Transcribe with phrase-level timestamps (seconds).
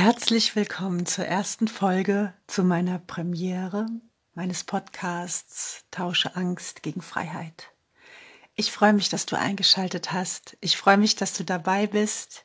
[0.00, 3.88] Herzlich willkommen zur ersten Folge zu meiner Premiere
[4.32, 7.72] meines Podcasts Tausche Angst gegen Freiheit.
[8.54, 10.56] Ich freue mich, dass du eingeschaltet hast.
[10.60, 12.44] Ich freue mich, dass du dabei bist.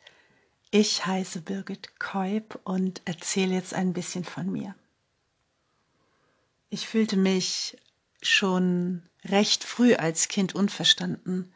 [0.72, 4.74] Ich heiße Birgit Keub und erzähle jetzt ein bisschen von mir.
[6.72, 7.78] Ich fühlte mich
[8.24, 11.54] schon recht früh als Kind unverstanden.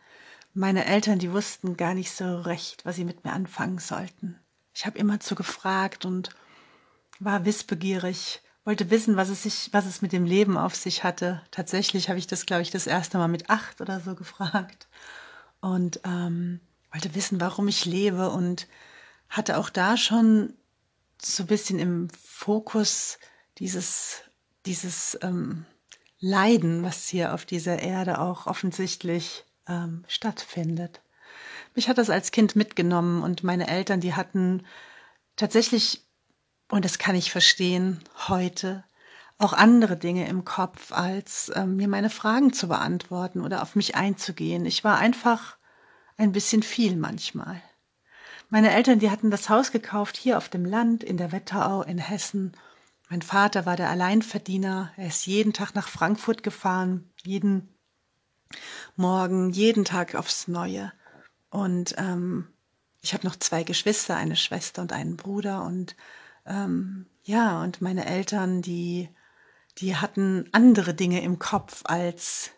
[0.54, 4.40] Meine Eltern, die wussten gar nicht so recht, was sie mit mir anfangen sollten.
[4.78, 6.30] Ich habe immer zu gefragt und
[7.20, 11.42] war wissbegierig, wollte wissen, was es sich, was es mit dem Leben auf sich hatte.
[11.50, 14.88] Tatsächlich habe ich das, glaube ich, das erste Mal mit acht oder so gefragt
[15.62, 16.60] und ähm,
[16.92, 18.68] wollte wissen, warum ich lebe und
[19.30, 20.54] hatte auch da schon
[21.20, 23.18] so ein bisschen im Fokus
[23.58, 24.22] dieses,
[24.68, 25.66] dieses ähm,
[26.20, 31.02] Leiden, was hier auf dieser Erde auch offensichtlich ähm, stattfindet.
[31.78, 34.66] Mich hat das als Kind mitgenommen und meine Eltern, die hatten
[35.36, 36.02] tatsächlich,
[36.72, 38.84] und das kann ich verstehen, heute
[39.38, 43.94] auch andere Dinge im Kopf, als ähm, mir meine Fragen zu beantworten oder auf mich
[43.94, 44.66] einzugehen.
[44.66, 45.58] Ich war einfach
[46.18, 47.62] ein bisschen viel manchmal.
[48.50, 52.00] Meine Eltern, die hatten das Haus gekauft hier auf dem Land in der Wetterau in
[52.00, 52.54] Hessen.
[53.08, 54.94] Mein Vater war der Alleinverdiener.
[54.98, 57.70] Er ist jeden Tag nach Frankfurt gefahren, jeden
[58.96, 60.92] Morgen, jeden Tag aufs Neue.
[61.50, 62.48] Und ähm,
[63.02, 65.64] ich habe noch zwei Geschwister, eine Schwester und einen Bruder.
[65.64, 65.96] Und
[66.46, 69.10] ähm, ja, und meine Eltern, die,
[69.78, 72.52] die hatten andere Dinge im Kopf als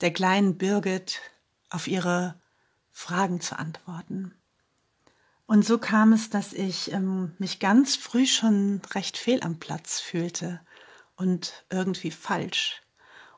[0.00, 1.20] der kleinen Birgit
[1.70, 2.40] auf ihre
[2.90, 4.34] Fragen zu antworten.
[5.46, 10.00] Und so kam es, dass ich ähm, mich ganz früh schon recht fehl am Platz
[10.00, 10.60] fühlte
[11.16, 12.82] und irgendwie falsch.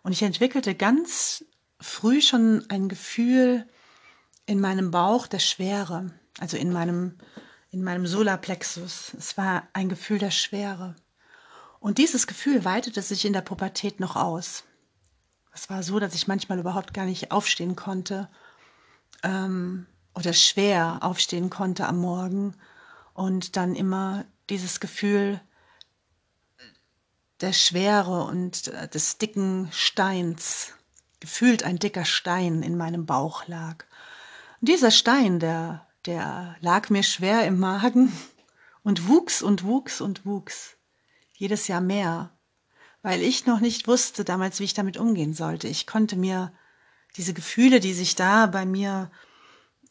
[0.02, 1.44] Und ich entwickelte ganz
[1.80, 3.66] früh schon ein Gefühl
[4.46, 7.18] in meinem Bauch der Schwere, also in meinem,
[7.70, 9.14] in meinem Solarplexus.
[9.18, 10.96] Es war ein Gefühl der Schwere.
[11.80, 14.64] Und dieses Gefühl weitete sich in der Pubertät noch aus.
[15.52, 18.28] Es war so, dass ich manchmal überhaupt gar nicht aufstehen konnte
[19.22, 22.54] ähm, oder schwer aufstehen konnte am Morgen
[23.12, 25.40] und dann immer dieses Gefühl
[27.40, 30.72] der Schwere und des dicken Steins,
[31.20, 33.84] gefühlt ein dicker Stein in meinem Bauch lag.
[34.64, 38.10] Dieser Stein, der, der lag mir schwer im Magen
[38.82, 40.78] und wuchs und wuchs und wuchs.
[41.34, 42.30] Jedes Jahr mehr,
[43.02, 45.68] weil ich noch nicht wusste damals, wie ich damit umgehen sollte.
[45.68, 46.50] Ich konnte mir
[47.18, 49.10] diese Gefühle, die sich da bei mir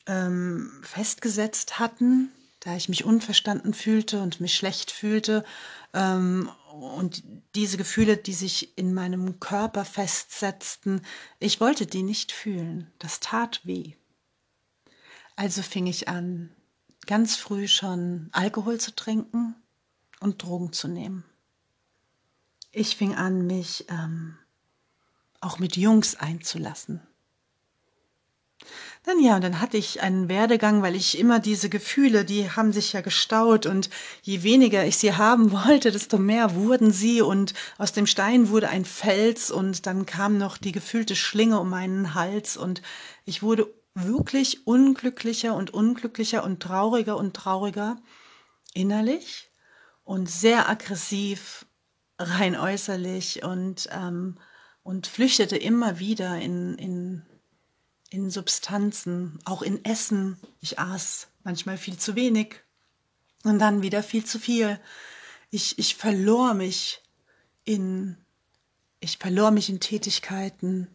[0.07, 5.45] ähm, festgesetzt hatten, da ich mich unverstanden fühlte und mich schlecht fühlte,
[5.93, 7.21] ähm, und
[7.53, 11.05] diese Gefühle, die sich in meinem Körper festsetzten,
[11.37, 12.91] ich wollte die nicht fühlen.
[12.97, 13.93] Das tat weh.
[15.35, 16.51] Also fing ich an,
[17.07, 19.55] ganz früh schon Alkohol zu trinken
[20.19, 21.23] und Drogen zu nehmen.
[22.71, 24.37] Ich fing an, mich ähm,
[25.41, 27.01] auch mit Jungs einzulassen.
[29.03, 32.71] Dann ja, und dann hatte ich einen Werdegang, weil ich immer diese Gefühle, die haben
[32.71, 33.89] sich ja gestaut und
[34.21, 38.69] je weniger ich sie haben wollte, desto mehr wurden sie und aus dem Stein wurde
[38.69, 42.81] ein Fels und dann kam noch die gefühlte Schlinge um meinen Hals und
[43.25, 47.97] ich wurde wirklich unglücklicher und unglücklicher und trauriger und trauriger
[48.73, 49.49] innerlich
[50.03, 51.65] und sehr aggressiv
[52.19, 54.37] rein äußerlich und, ähm,
[54.83, 57.25] und flüchtete immer wieder in, in,
[58.09, 60.37] in Substanzen, auch in Essen.
[60.59, 62.61] Ich aß manchmal viel zu wenig
[63.43, 64.79] und dann wieder viel zu viel.
[65.49, 67.01] Ich, ich verlor mich
[67.63, 68.17] in,
[68.99, 70.87] ich verlor mich in Tätigkeiten,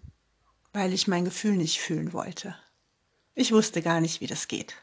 [0.73, 2.57] weil ich mein Gefühl nicht fühlen wollte.
[3.39, 4.75] Ich wusste gar nicht, wie das geht.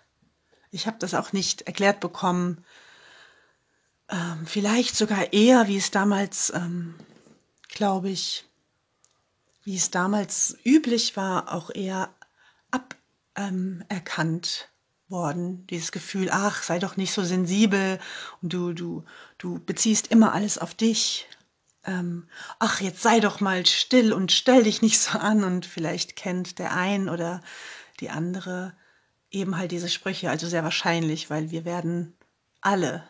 [0.72, 2.64] Ich habe das auch nicht erklärt bekommen.
[4.08, 6.96] Ähm, vielleicht sogar eher, wie es damals, ähm,
[7.68, 8.46] glaube ich,
[9.66, 12.16] wie es damals üblich war, auch eher
[13.36, 15.68] aberkannt ähm, worden.
[15.68, 18.00] Dieses Gefühl, ach, sei doch nicht so sensibel
[18.42, 19.04] und du, du,
[19.38, 21.28] du beziehst immer alles auf dich.
[21.84, 26.16] Ähm, ach, jetzt sei doch mal still und stell dich nicht so an und vielleicht
[26.16, 27.42] kennt der ein oder
[28.00, 28.76] die andere
[29.32, 32.16] eben halt diese Sprüche, also sehr wahrscheinlich, weil wir werden
[32.62, 33.08] alle,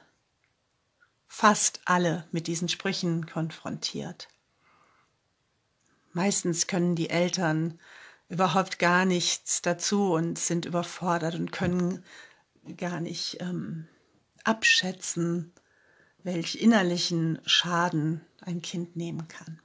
[1.27, 4.27] fast alle mit diesen Sprüchen konfrontiert.
[6.13, 7.79] Meistens können die Eltern
[8.29, 12.03] überhaupt gar nichts dazu und sind überfordert und können
[12.77, 13.87] gar nicht ähm,
[14.43, 15.53] abschätzen,
[16.23, 19.61] welch innerlichen Schaden ein Kind nehmen kann.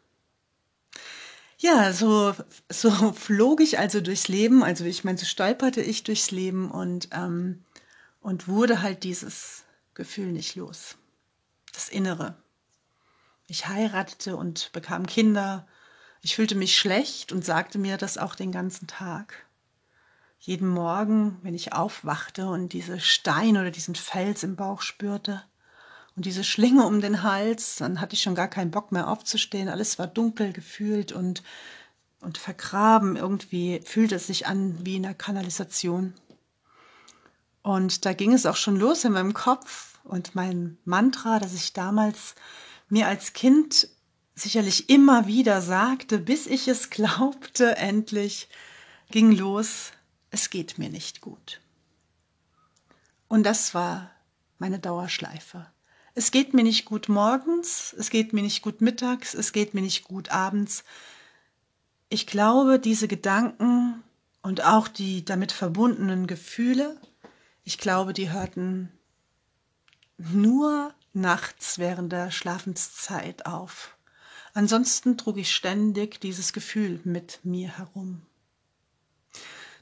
[1.62, 2.34] Ja, so,
[2.70, 7.10] so flog ich also durchs Leben, also ich meine, so stolperte ich durchs Leben und,
[7.12, 7.62] ähm,
[8.22, 10.96] und wurde halt dieses Gefühl nicht los.
[11.74, 12.34] Das Innere.
[13.46, 15.68] Ich heiratete und bekam Kinder.
[16.22, 19.46] Ich fühlte mich schlecht und sagte mir das auch den ganzen Tag.
[20.38, 25.42] Jeden Morgen, wenn ich aufwachte und diese Stein oder diesen Fels im Bauch spürte
[26.20, 29.70] und diese Schlinge um den Hals, dann hatte ich schon gar keinen Bock mehr aufzustehen.
[29.70, 31.42] Alles war dunkel gefühlt und,
[32.20, 33.16] und vergraben.
[33.16, 36.12] Irgendwie fühlte es sich an wie in einer Kanalisation.
[37.62, 41.72] Und da ging es auch schon los in meinem Kopf und mein Mantra, das ich
[41.72, 42.34] damals
[42.90, 43.88] mir als Kind
[44.34, 48.50] sicherlich immer wieder sagte, bis ich es glaubte, endlich
[49.10, 49.92] ging los,
[50.30, 51.62] es geht mir nicht gut.
[53.26, 54.10] Und das war
[54.58, 55.66] meine Dauerschleife.
[56.14, 59.82] Es geht mir nicht gut morgens, es geht mir nicht gut mittags, es geht mir
[59.82, 60.84] nicht gut abends.
[62.08, 64.02] Ich glaube, diese Gedanken
[64.42, 66.96] und auch die damit verbundenen Gefühle
[67.64, 68.90] ich glaube, die hörten
[70.18, 73.96] nur nachts während der Schlafenszeit auf.
[74.54, 78.22] Ansonsten trug ich ständig dieses Gefühl mit mir herum.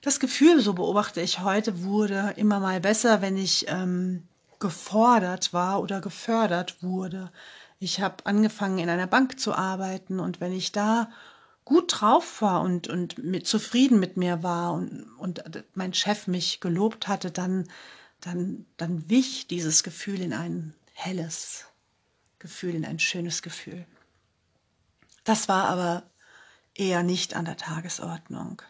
[0.02, 4.28] Das Gefühl, so beobachte ich heute, wurde immer mal besser, wenn ich ähm,
[4.58, 7.30] gefordert war oder gefördert wurde.
[7.78, 11.10] Ich habe angefangen, in einer Bank zu arbeiten und wenn ich da
[11.64, 15.42] gut drauf war und, und mit, zufrieden mit mir war und, und
[15.74, 17.68] mein Chef mich gelobt hatte, dann,
[18.20, 21.66] dann, dann wich dieses Gefühl in ein helles
[22.38, 23.86] Gefühl, in ein schönes Gefühl.
[25.24, 26.04] Das war aber
[26.74, 28.62] eher nicht an der Tagesordnung.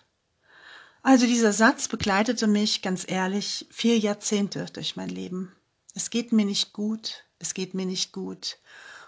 [1.03, 5.53] Also dieser Satz begleitete mich, ganz ehrlich, vier Jahrzehnte durch mein Leben.
[5.95, 8.59] Es geht mir nicht gut, es geht mir nicht gut.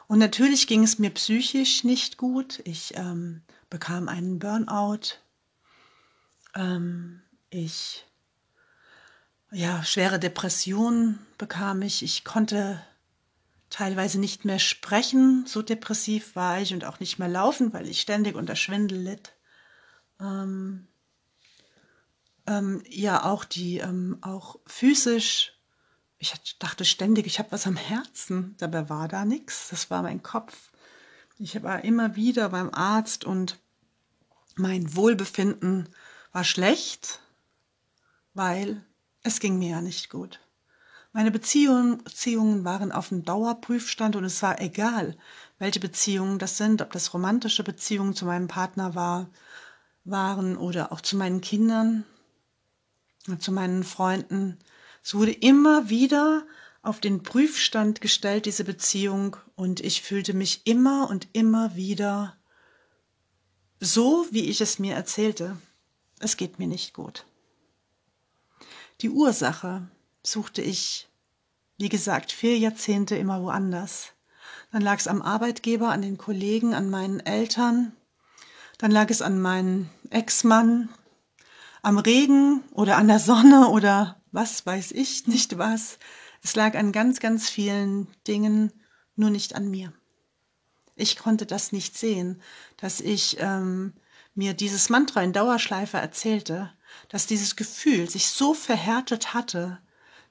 [0.06, 2.60] Und natürlich ging es mir psychisch nicht gut.
[2.64, 5.18] Ich ähm, bekam einen Burnout.
[6.54, 8.04] Ähm, ich,
[9.52, 12.02] ja, schwere Depressionen bekam ich.
[12.02, 12.82] Ich konnte
[13.70, 18.00] teilweise nicht mehr sprechen, so depressiv war ich und auch nicht mehr laufen, weil ich
[18.00, 19.32] ständig unter Schwindel litt.
[20.20, 20.88] Ähm,
[22.48, 25.59] ähm, ja, auch die, ähm, auch physisch
[26.20, 28.54] ich dachte ständig, ich habe was am Herzen.
[28.58, 29.70] Dabei war da nichts.
[29.70, 30.70] Das war mein Kopf.
[31.38, 33.58] Ich war immer wieder beim Arzt und
[34.54, 35.88] mein Wohlbefinden
[36.32, 37.20] war schlecht,
[38.34, 38.84] weil
[39.22, 40.40] es ging mir ja nicht gut.
[41.12, 45.16] Meine Beziehungen, Beziehungen waren auf dem Dauerprüfstand und es war egal,
[45.58, 49.28] welche Beziehungen das sind, ob das romantische Beziehungen zu meinem Partner war,
[50.04, 52.04] waren oder auch zu meinen Kindern,
[53.38, 54.58] zu meinen Freunden.
[55.02, 56.46] Es wurde immer wieder
[56.82, 62.36] auf den Prüfstand gestellt, diese Beziehung, und ich fühlte mich immer und immer wieder
[63.80, 65.56] so, wie ich es mir erzählte.
[66.18, 67.24] Es geht mir nicht gut.
[69.00, 69.88] Die Ursache
[70.22, 71.08] suchte ich,
[71.78, 74.12] wie gesagt, vier Jahrzehnte immer woanders.
[74.72, 77.92] Dann lag es am Arbeitgeber, an den Kollegen, an meinen Eltern.
[78.78, 80.90] Dann lag es an meinem Ex-Mann,
[81.82, 85.98] am Regen oder an der Sonne oder was weiß ich nicht was.
[86.42, 88.72] Es lag an ganz, ganz vielen Dingen,
[89.16, 89.92] nur nicht an mir.
[90.96, 92.42] Ich konnte das nicht sehen,
[92.76, 93.94] dass ich ähm,
[94.34, 96.72] mir dieses Mantra in Dauerschleife erzählte,
[97.08, 99.78] dass dieses Gefühl sich so verhärtet hatte,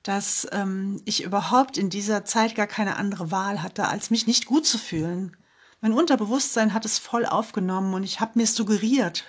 [0.04, 4.45] dass ähm, ich überhaupt in dieser Zeit gar keine andere Wahl hatte, als mich nicht
[4.45, 5.35] gut zu fühlen.
[5.81, 9.26] Mein Unterbewusstsein hat es voll aufgenommen und ich habe mir suggeriert,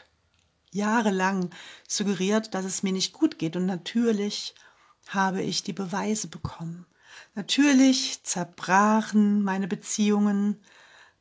[0.72, 1.50] jahrelang
[1.88, 3.56] suggeriert, dass es mir nicht gut geht.
[3.56, 4.54] Und natürlich
[5.08, 6.86] habe ich die Beweise bekommen.
[7.34, 10.60] Natürlich zerbrachen meine Beziehungen,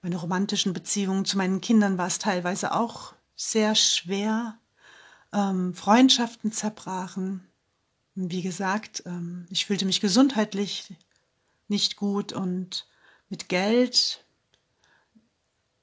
[0.02, 4.58] meine romantischen Beziehungen zu meinen Kindern war es teilweise auch sehr schwer.
[5.34, 7.48] Ähm, Freundschaften zerbrachen.
[8.16, 10.94] Wie gesagt, ähm, ich fühlte mich gesundheitlich
[11.68, 12.88] nicht gut und
[13.30, 14.26] mit Geld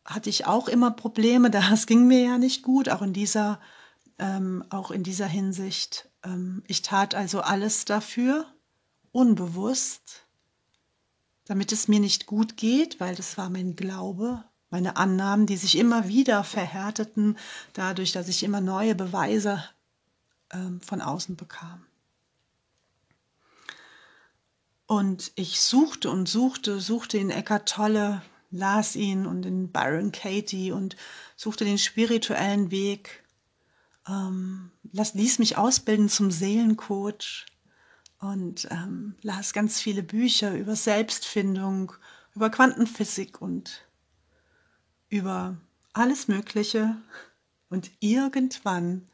[0.06, 1.50] hatte ich auch immer Probleme.
[1.70, 3.60] Das ging mir ja nicht gut, auch in dieser,
[4.18, 6.08] ähm, auch in dieser Hinsicht.
[6.24, 8.46] Ähm, ich tat also alles dafür,
[9.12, 10.26] unbewusst,
[11.44, 15.78] damit es mir nicht gut geht, weil das war mein Glaube, meine Annahmen, die sich
[15.78, 17.38] immer wieder verhärteten,
[17.72, 19.62] dadurch, dass ich immer neue Beweise
[20.52, 21.86] ähm, von außen bekam.
[24.86, 30.72] Und ich suchte und suchte, suchte in Eckart Tolle, las ihn und in Byron Katie
[30.72, 30.96] und
[31.36, 33.24] suchte den spirituellen Weg,
[34.08, 37.46] ähm, las, ließ mich ausbilden zum Seelencoach
[38.18, 41.92] und ähm, las ganz viele Bücher über Selbstfindung,
[42.34, 43.86] über Quantenphysik und
[45.08, 45.56] über
[45.92, 46.96] alles Mögliche.
[47.68, 49.08] Und irgendwann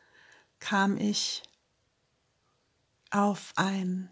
[0.60, 1.42] kam ich
[3.10, 4.10] auf ein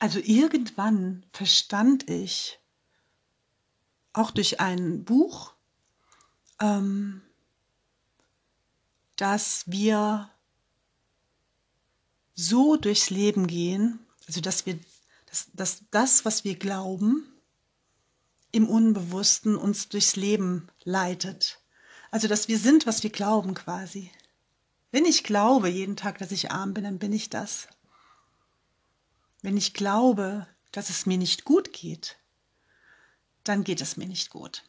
[0.00, 2.58] Also irgendwann verstand ich,
[4.14, 5.52] auch durch ein Buch,
[6.60, 7.20] ähm,
[9.16, 10.30] dass wir
[12.34, 14.78] so durchs Leben gehen, also dass wir,
[15.26, 17.30] dass, dass das, was wir glauben,
[18.52, 21.60] im Unbewussten uns durchs Leben leitet.
[22.10, 24.10] Also dass wir sind, was wir glauben quasi.
[24.90, 27.68] Wenn ich glaube jeden Tag, dass ich arm bin, dann bin ich das.
[29.42, 32.18] Wenn ich glaube, dass es mir nicht gut geht,
[33.44, 34.64] dann geht es mir nicht gut.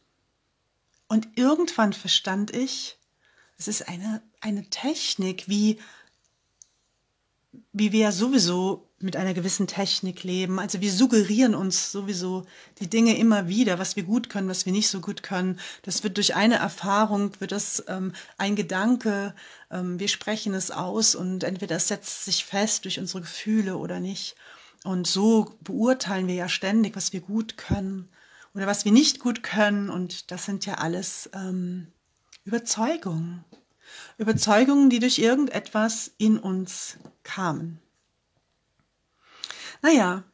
[1.08, 2.98] Und irgendwann verstand ich,
[3.58, 5.78] es ist eine, eine Technik, wie,
[7.72, 10.58] wie wir sowieso mit einer gewissen Technik leben.
[10.58, 12.46] Also wir suggerieren uns sowieso
[12.80, 15.60] die Dinge immer wieder, was wir gut können, was wir nicht so gut können.
[15.82, 19.34] Das wird durch eine Erfahrung, wird das ähm, ein Gedanke,
[19.70, 24.00] ähm, wir sprechen es aus und entweder es setzt sich fest durch unsere Gefühle oder
[24.00, 24.36] nicht.
[24.84, 28.08] Und so beurteilen wir ja ständig, was wir gut können
[28.54, 29.90] oder was wir nicht gut können.
[29.90, 31.88] Und das sind ja alles ähm,
[32.44, 33.44] Überzeugungen.
[34.18, 37.80] Überzeugungen, die durch irgendetwas in uns kamen.
[39.82, 40.24] Naja,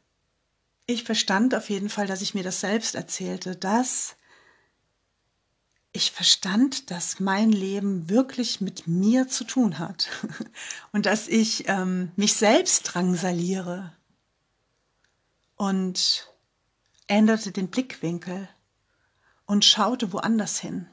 [0.86, 4.16] ich verstand auf jeden Fall, dass ich mir das selbst erzählte, dass
[5.92, 10.08] ich verstand, dass mein Leben wirklich mit mir zu tun hat
[10.92, 13.92] und dass ich ähm, mich selbst drangsaliere,
[15.58, 16.32] und
[17.08, 18.48] änderte den Blickwinkel
[19.44, 20.86] und schaute woanders hin.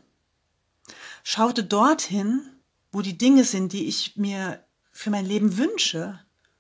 [1.23, 2.41] Schaute dorthin,
[2.91, 6.19] wo die Dinge sind, die ich mir für mein Leben wünsche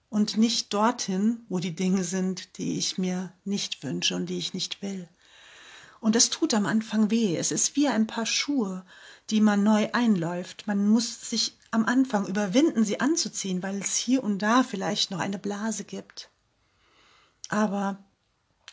[0.09, 4.53] und nicht dorthin, wo die Dinge sind, die ich mir nicht wünsche und die ich
[4.53, 5.09] nicht will.
[5.99, 7.35] Und das tut am Anfang weh.
[7.35, 8.85] Es ist wie ein paar Schuhe,
[9.31, 10.67] die man neu einläuft.
[10.67, 15.19] Man muss sich am Anfang überwinden, sie anzuziehen, weil es hier und da vielleicht noch
[15.19, 16.29] eine Blase gibt
[17.49, 18.03] aber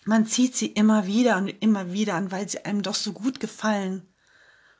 [0.04, 3.40] man zieht sie immer wieder und immer wieder an, weil sie einem doch so gut
[3.40, 4.06] gefallen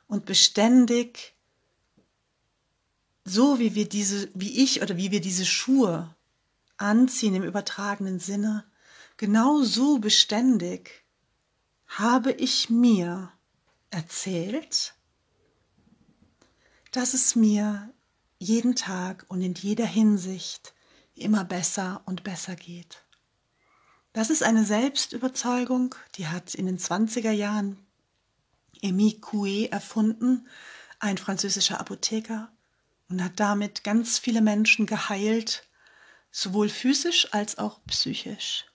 [0.07, 1.33] und beständig
[3.25, 6.13] so wie wir diese, wie ich oder wie wir diese Schuhe
[6.77, 8.65] anziehen im übertragenen Sinne,
[9.17, 11.05] genau so beständig
[11.87, 13.31] habe ich mir
[13.91, 14.95] erzählt,
[16.91, 17.93] dass es mir
[18.39, 20.73] jeden Tag und in jeder Hinsicht
[21.15, 23.02] immer besser und besser geht.
[24.13, 27.83] Das ist eine Selbstüberzeugung, die hat in den 20er Jahren
[28.83, 30.47] Émile Coué erfunden,
[30.99, 32.51] ein französischer Apotheker,
[33.09, 35.67] und hat damit ganz viele Menschen geheilt,
[36.31, 38.65] sowohl physisch als auch psychisch.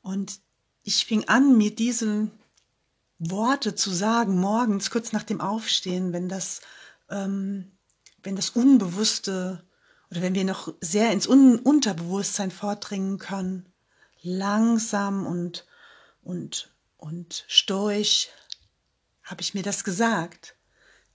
[0.00, 0.40] Und
[0.82, 2.30] ich fing an, mir diese
[3.18, 6.62] Worte zu sagen, morgens kurz nach dem Aufstehen, wenn das,
[7.10, 7.70] ähm,
[8.22, 9.62] wenn das Unbewusste
[10.10, 13.71] oder wenn wir noch sehr ins Un Unterbewusstsein vordringen können
[14.22, 15.66] langsam und,
[16.22, 18.28] und, und stoisch
[19.22, 20.56] habe ich mir das gesagt.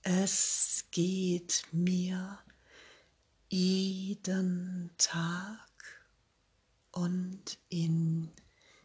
[0.02, 2.40] Es geht mir
[3.50, 5.68] jeden Tag
[6.92, 8.32] und in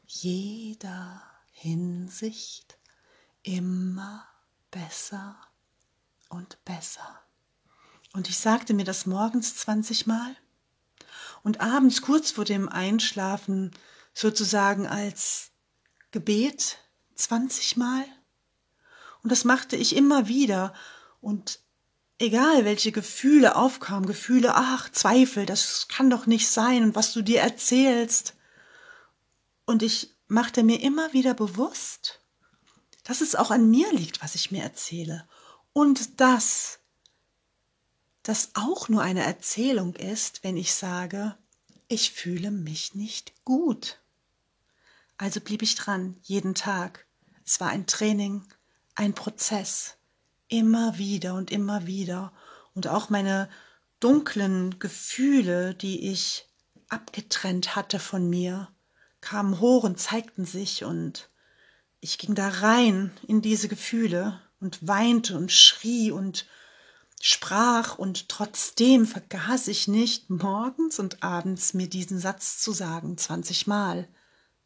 [0.06, 2.76] jeder Hinsicht
[3.42, 4.26] immer
[4.70, 5.36] besser
[6.28, 7.20] und besser.
[8.12, 10.36] Und ich sagte mir das morgens 20 Mal
[11.42, 13.70] und abends kurz vor dem Einschlafen
[14.14, 15.50] sozusagen als
[16.10, 16.78] Gebet
[17.14, 18.04] 20 Mal.
[19.22, 20.74] Und das machte ich immer wieder.
[21.20, 21.60] Und
[22.18, 27.22] egal welche Gefühle aufkamen, Gefühle, ach, Zweifel, das kann doch nicht sein und was du
[27.22, 28.34] dir erzählst.
[29.64, 32.20] Und ich machte mir immer wieder bewusst,
[33.04, 35.26] dass es auch an mir liegt, was ich mir erzähle.
[35.72, 36.78] Und dass
[38.22, 41.36] das auch nur eine Erzählung ist, wenn ich sage,
[41.88, 43.98] ich fühle mich nicht gut.
[45.22, 47.06] Also blieb ich dran, jeden Tag.
[47.44, 48.42] Es war ein Training,
[48.96, 49.94] ein Prozess,
[50.48, 52.32] immer wieder und immer wieder.
[52.74, 53.48] Und auch meine
[54.00, 56.48] dunklen Gefühle, die ich
[56.88, 58.68] abgetrennt hatte von mir,
[59.20, 61.30] kamen hoch und zeigten sich und
[62.00, 66.46] ich ging da rein in diese Gefühle und weinte und schrie und
[67.20, 74.08] sprach und trotzdem vergaß ich nicht, morgens und abends mir diesen Satz zu sagen, zwanzigmal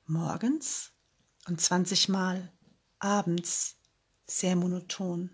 [0.06, 0.92] morgens
[1.46, 2.52] und 20 Mal
[2.98, 3.76] abends
[4.26, 5.30] sehr monoton.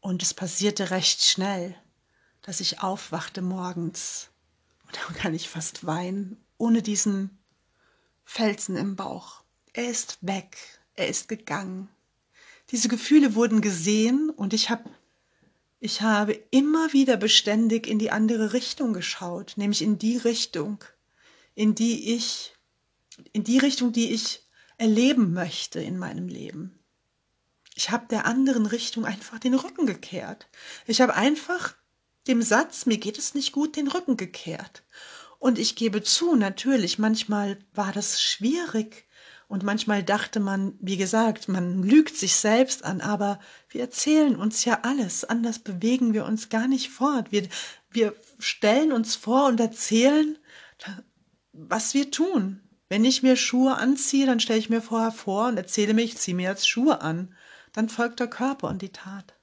[0.00, 1.76] Und es passierte recht schnell,
[2.42, 4.30] dass ich aufwachte morgens
[4.86, 7.38] und dann kann ich fast weinen, ohne diesen
[8.24, 9.42] Felsen im Bauch.
[9.72, 10.56] Er ist weg,
[10.94, 11.88] er ist gegangen.
[12.70, 14.90] Diese Gefühle wurden gesehen und ich habe
[15.82, 20.84] ich habe immer wieder beständig in die andere Richtung geschaut, nämlich in die Richtung,
[21.54, 22.54] in die ich,
[23.32, 26.78] in die Richtung, die ich erleben möchte in meinem Leben.
[27.74, 30.48] Ich habe der anderen Richtung einfach den Rücken gekehrt.
[30.86, 31.74] Ich habe einfach
[32.26, 34.82] dem Satz, mir geht es nicht gut, den Rücken gekehrt.
[35.38, 39.06] Und ich gebe zu, natürlich, manchmal war das schwierig
[39.48, 44.64] und manchmal dachte man, wie gesagt, man lügt sich selbst an, aber wir erzählen uns
[44.64, 47.32] ja alles, anders bewegen wir uns gar nicht fort.
[47.32, 47.48] Wir,
[47.90, 50.38] wir stellen uns vor und erzählen,
[51.52, 52.60] was wir tun.
[52.88, 56.18] Wenn ich mir Schuhe anziehe, dann stelle ich mir vorher vor und erzähle mir, ich
[56.18, 57.34] ziehe mir jetzt Schuhe an.
[57.72, 59.34] Dann folgt der Körper und die Tat.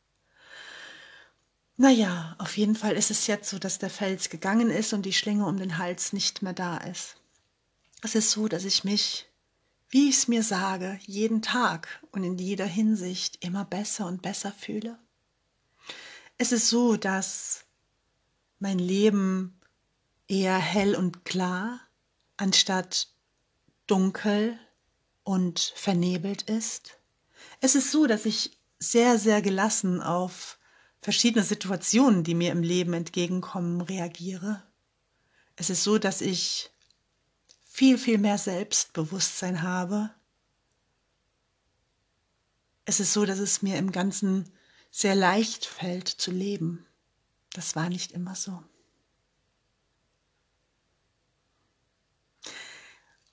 [1.77, 5.13] Naja, auf jeden Fall ist es jetzt so, dass der Fels gegangen ist und die
[5.13, 7.15] Schlinge um den Hals nicht mehr da ist.
[8.01, 9.27] Es ist so, dass ich mich,
[9.89, 14.51] wie ich es mir sage, jeden Tag und in jeder Hinsicht immer besser und besser
[14.51, 14.97] fühle.
[16.37, 17.65] Es ist so, dass
[18.59, 19.59] mein Leben
[20.27, 21.79] eher hell und klar
[22.37, 23.07] anstatt
[23.87, 24.57] dunkel
[25.23, 26.97] und vernebelt ist.
[27.59, 30.59] Es ist so, dass ich sehr, sehr gelassen auf
[31.01, 34.63] verschiedene Situationen, die mir im Leben entgegenkommen, reagiere.
[35.55, 36.69] Es ist so, dass ich
[37.63, 40.11] viel, viel mehr Selbstbewusstsein habe.
[42.85, 44.51] Es ist so, dass es mir im Ganzen
[44.91, 46.85] sehr leicht fällt zu leben.
[47.53, 48.63] Das war nicht immer so.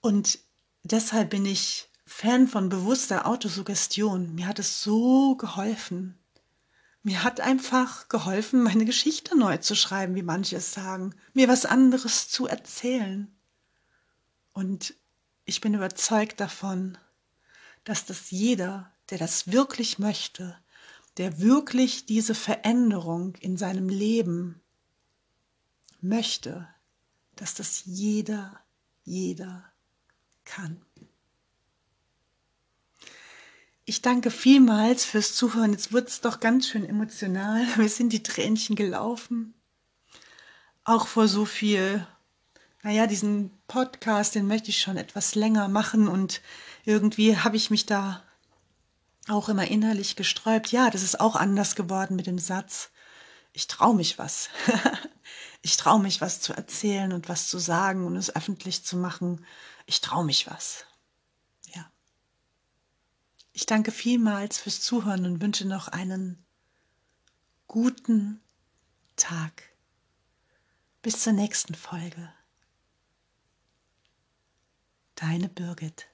[0.05, 0.39] Und
[0.83, 4.35] deshalb bin ich Fan von bewusster Autosuggestion.
[4.35, 6.19] Mir hat es so geholfen,
[7.03, 11.65] mir hat einfach geholfen, meine Geschichte neu zu schreiben, wie manche es sagen, mir was
[11.65, 13.35] anderes zu erzählen.
[14.53, 14.93] Und
[15.47, 16.99] ich bin überzeugt davon,
[17.85, 20.55] dass das jeder, der das wirklich möchte,
[21.17, 24.61] der wirklich diese Veränderung in seinem Leben
[26.03, 26.69] möchte,
[27.37, 28.61] dass das jeder,
[29.05, 29.65] jeder
[30.45, 30.81] kann.
[33.87, 35.73] Ich danke vielmals fürs Zuhören.
[35.73, 37.67] Jetzt wird es doch ganz schön emotional.
[37.77, 39.55] Mir sind die Tränchen gelaufen.
[40.85, 42.07] Auch vor so viel,
[42.83, 46.41] naja, diesen Podcast, den möchte ich schon etwas länger machen und
[46.85, 48.23] irgendwie habe ich mich da
[49.29, 50.73] auch immer innerlich gesträubt.
[50.73, 52.91] Ja, das ist auch anders geworden mit dem Satz.
[53.53, 54.49] Ich traue mich was.
[55.63, 59.45] ich traue mich was zu erzählen und was zu sagen und es öffentlich zu machen.
[59.87, 60.87] Ich traue mich was.
[63.57, 66.45] Ich danke vielmals fürs Zuhören und wünsche noch einen
[67.69, 68.43] guten
[69.15, 69.63] Tag.
[71.03, 72.33] Bis zur nächsten Folge.
[75.15, 76.09] Deine Birgit.